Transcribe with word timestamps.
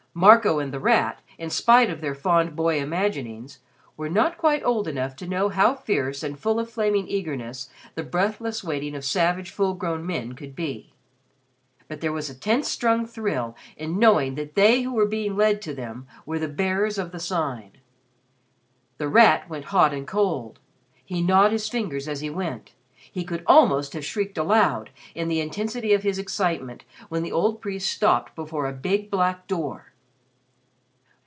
Marco 0.13 0.59
and 0.59 0.73
The 0.73 0.79
Rat, 0.81 1.21
in 1.37 1.49
spite 1.49 1.89
of 1.89 2.01
their 2.01 2.13
fond 2.13 2.53
boy 2.53 2.81
imaginings, 2.81 3.59
were 3.95 4.09
not 4.09 4.37
quite 4.37 4.61
old 4.65 4.85
enough 4.85 5.15
to 5.15 5.25
know 5.25 5.47
how 5.47 5.73
fierce 5.73 6.21
and 6.21 6.37
full 6.37 6.59
of 6.59 6.69
flaming 6.69 7.07
eagerness 7.07 7.69
the 7.95 8.03
breathless 8.03 8.61
waiting 8.61 8.93
of 8.93 9.05
savage 9.05 9.51
full 9.51 9.73
grown 9.73 10.05
men 10.05 10.33
could 10.33 10.53
be. 10.53 10.91
But 11.87 12.01
there 12.01 12.11
was 12.11 12.29
a 12.29 12.35
tense 12.35 12.67
strung 12.67 13.05
thrill 13.05 13.55
in 13.77 13.99
knowing 13.99 14.35
that 14.35 14.55
they 14.55 14.81
who 14.81 14.91
were 14.91 15.05
being 15.05 15.37
led 15.37 15.61
to 15.61 15.73
them 15.73 16.07
were 16.25 16.39
the 16.39 16.49
Bearers 16.49 16.97
of 16.97 17.13
the 17.13 17.19
Sign. 17.33 17.71
The 18.97 19.07
Rat 19.07 19.49
went 19.49 19.63
hot 19.71 19.93
and 19.93 20.05
cold; 20.05 20.59
he 21.05 21.21
gnawed 21.21 21.53
his 21.53 21.69
fingers 21.69 22.09
as 22.09 22.19
he 22.19 22.29
went. 22.29 22.73
He 22.97 23.23
could 23.23 23.43
almost 23.47 23.93
have 23.93 24.03
shrieked 24.03 24.37
aloud, 24.37 24.89
in 25.15 25.29
the 25.29 25.39
intensity 25.39 25.93
of 25.93 26.03
his 26.03 26.19
excitement, 26.19 26.83
when 27.07 27.23
the 27.23 27.31
old 27.31 27.61
priest 27.61 27.89
stopped 27.89 28.35
before 28.35 28.67
a 28.67 28.73
big 28.73 29.09
black 29.09 29.47
door! 29.47 29.85